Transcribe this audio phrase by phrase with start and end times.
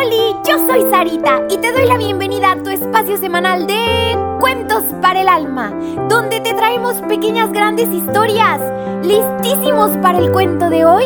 [0.00, 4.82] Oli, yo soy Sarita y te doy la bienvenida a tu espacio semanal de Cuentos
[5.02, 5.72] para el Alma,
[6.08, 8.60] donde te traemos pequeñas grandes historias.
[9.04, 11.04] ¿Listísimos para el cuento de hoy?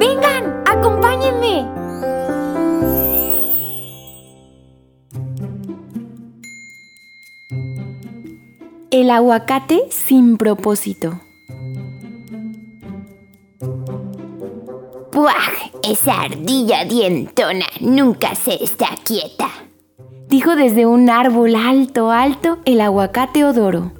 [0.00, 1.68] Vengan, acompáñenme.
[8.90, 11.20] El aguacate sin propósito.
[15.12, 15.71] ¡Buah!
[15.82, 19.48] Esa ardilla dientona nunca se está quieta.
[20.28, 23.92] Dijo desde un árbol alto, alto, el aguacate odoro.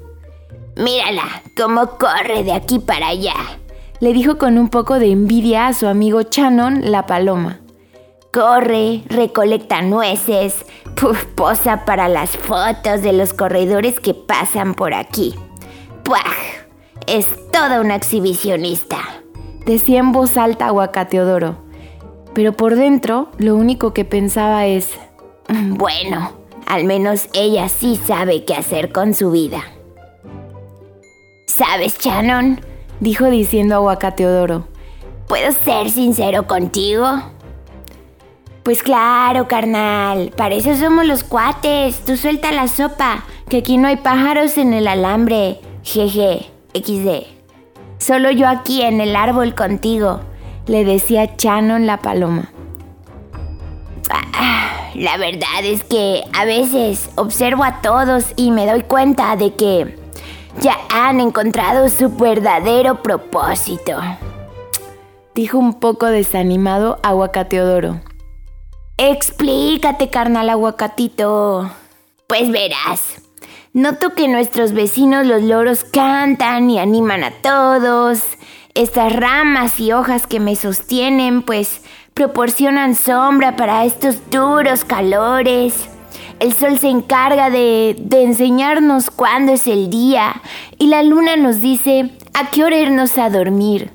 [0.77, 3.35] Mírala, cómo corre de aquí para allá.
[3.99, 7.59] Le dijo con un poco de envidia a su amigo Shannon, la paloma.
[8.31, 15.35] Corre, recolecta nueces, puf, posa para las fotos de los corredores que pasan por aquí.
[16.03, 16.19] ¡Puah!
[17.07, 18.99] Es toda una exhibicionista
[19.65, 21.57] decía en voz alta Aguacateodoro.
[22.33, 24.89] Pero por dentro lo único que pensaba es,
[25.49, 26.31] mm, bueno,
[26.65, 29.63] al menos ella sí sabe qué hacer con su vida.
[31.45, 32.61] ¿Sabes, Shannon?
[32.99, 34.67] dijo diciendo Aguacateodoro.
[35.27, 37.05] ¿Puedo ser sincero contigo?
[38.63, 41.99] Pues claro, carnal, para eso somos los cuates.
[42.05, 45.59] Tú suelta la sopa, que aquí no hay pájaros en el alambre.
[45.83, 47.27] Jeje, XD.
[47.97, 50.21] Solo yo aquí en el árbol contigo,
[50.65, 52.51] le decía en la paloma.
[54.09, 59.55] Ah, la verdad es que a veces observo a todos y me doy cuenta de
[59.55, 59.97] que
[60.59, 63.99] ya han encontrado su verdadero propósito.
[65.35, 68.01] Dijo un poco desanimado Aguacateodoro.
[68.97, 71.71] Explícate, carnal aguacatito.
[72.27, 73.23] Pues verás,
[73.75, 78.21] Noto que nuestros vecinos los loros cantan y animan a todos.
[78.75, 81.81] Estas ramas y hojas que me sostienen pues
[82.15, 85.89] proporcionan sombra para estos duros calores.
[86.39, 90.41] El sol se encarga de, enseñarnos cuándo es el día
[90.79, 93.91] y la luna nos dice a qué hora irnos a dormir.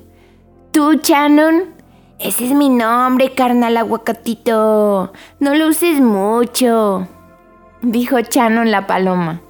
[0.71, 1.75] ¿Tú, Shannon?
[2.17, 5.11] Ese es mi nombre, carnal aguacatito.
[5.41, 7.05] No lo uses mucho,
[7.81, 9.41] dijo Shannon la paloma.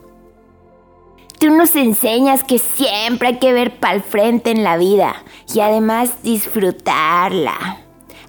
[1.39, 5.23] Tú nos enseñas que siempre hay que ver para el frente en la vida
[5.53, 7.77] y además disfrutarla.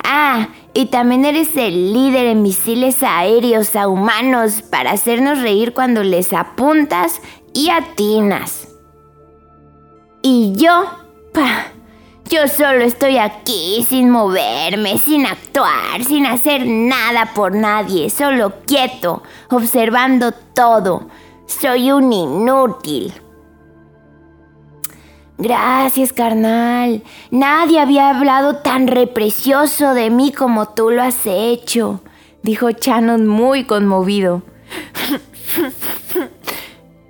[0.04, 6.04] Ah, y también eres el líder en misiles aéreos a humanos para hacernos reír cuando
[6.04, 7.20] les apuntas
[7.52, 8.68] y atinas.
[10.22, 10.84] Y yo,
[11.34, 11.66] pa,
[12.28, 19.24] yo solo estoy aquí sin moverme, sin actuar, sin hacer nada por nadie, solo quieto,
[19.50, 21.08] observando todo
[21.50, 23.12] soy un inútil.
[25.38, 27.02] Gracias, carnal.
[27.30, 32.00] Nadie había hablado tan reprecioso de mí como tú lo has hecho,
[32.42, 34.42] dijo Shannon muy conmovido.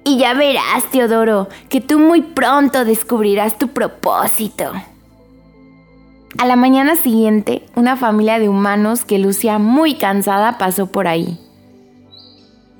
[0.05, 4.73] y ya verás, Teodoro, que tú muy pronto descubrirás tu propósito.
[6.39, 11.39] A la mañana siguiente, una familia de humanos que lucía muy cansada pasó por ahí.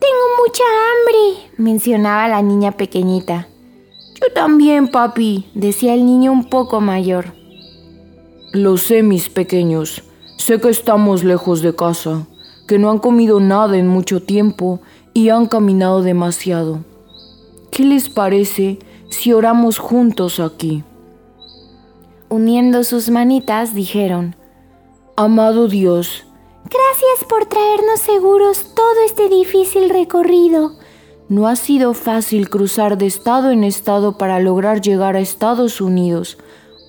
[0.01, 3.49] Tengo mucha hambre, mencionaba la niña pequeñita.
[4.15, 7.35] Yo también, papi, decía el niño un poco mayor.
[8.53, 10.03] Lo sé, mis pequeños.
[10.39, 12.27] Sé que estamos lejos de casa,
[12.67, 14.81] que no han comido nada en mucho tiempo
[15.13, 16.81] y han caminado demasiado.
[17.71, 18.79] ¿Qué les parece
[19.11, 20.83] si oramos juntos aquí?
[22.31, 24.35] Uniendo sus manitas, dijeron,
[25.17, 26.25] Amado Dios,
[26.65, 30.73] Gracias por traernos seguros todo este difícil recorrido.
[31.29, 36.39] No ha sido fácil cruzar de estado en estado para lograr llegar a Estados Unidos.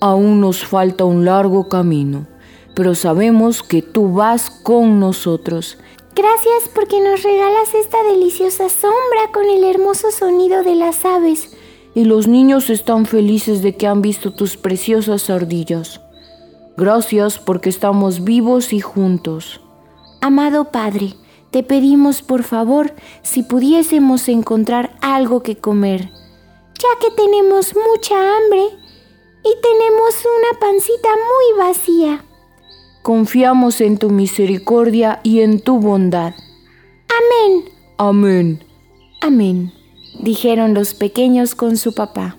[0.00, 2.26] Aún nos falta un largo camino,
[2.74, 5.78] pero sabemos que tú vas con nosotros.
[6.14, 11.56] Gracias porque nos regalas esta deliciosa sombra con el hermoso sonido de las aves.
[11.94, 16.02] Y los niños están felices de que han visto tus preciosas ardillas.
[16.76, 19.61] Gracias porque estamos vivos y juntos.
[20.24, 21.14] Amado Padre,
[21.50, 26.12] te pedimos por favor si pudiésemos encontrar algo que comer,
[26.78, 28.62] ya que tenemos mucha hambre
[29.42, 32.24] y tenemos una pancita muy vacía.
[33.02, 36.34] Confiamos en tu misericordia y en tu bondad.
[37.08, 37.64] Amén.
[37.98, 38.64] Amén.
[39.22, 39.72] Amén,
[40.20, 42.36] dijeron los pequeños con su papá.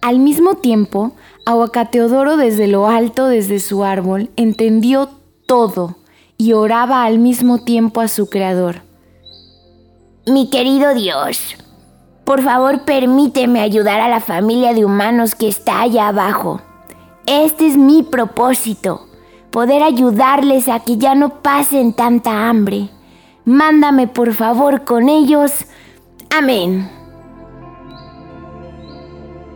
[0.00, 1.10] Al mismo tiempo,
[1.44, 5.10] Aguacateodoro desde lo alto, desde su árbol, entendió
[5.48, 5.96] todo
[6.40, 8.76] y oraba al mismo tiempo a su Creador.
[10.26, 11.38] Mi querido Dios,
[12.24, 16.62] por favor permíteme ayudar a la familia de humanos que está allá abajo.
[17.26, 19.06] Este es mi propósito.
[19.50, 22.88] poder ayudarles a que ya no pasen tanta hambre.
[23.44, 25.66] Mándame por favor con ellos.
[26.30, 26.88] Amén.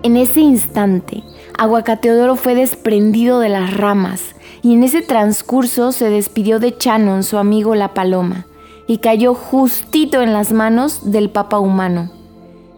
[0.02, 1.22] En ese instante,
[1.56, 7.38] Aguacateodoro fue desprendido de las ramas y en ese transcurso se despidió de Chanon, su
[7.38, 8.46] amigo la paloma,
[8.88, 12.10] y cayó justito en las manos del Papa humano,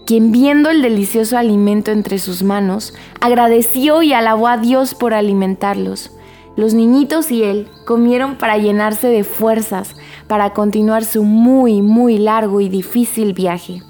[0.04, 6.12] quien viendo el delicioso alimento entre sus manos, agradeció y alabó a Dios por alimentarlos.
[6.54, 9.94] Los niñitos y él comieron para llenarse de fuerzas
[10.26, 13.82] para continuar su muy, muy largo y difícil viaje.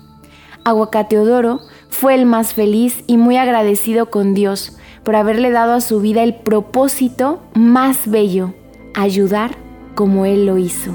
[0.65, 6.01] Aguacateodoro fue el más feliz y muy agradecido con Dios por haberle dado a su
[6.01, 8.55] vida el propósito más bello,
[8.95, 9.53] ayudar
[9.95, 10.93] como Él lo hizo.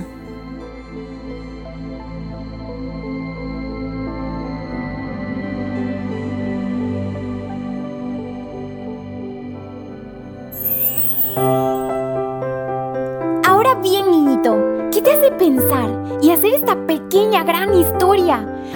[13.48, 14.58] Ahora bien, niñito,
[14.92, 18.51] ¿qué te hace pensar y hacer esta pequeña gran historia?